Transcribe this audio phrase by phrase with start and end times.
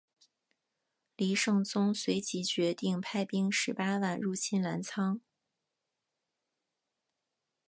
[1.15, 5.19] 黎圣宗随即决定派兵十八万入侵澜沧。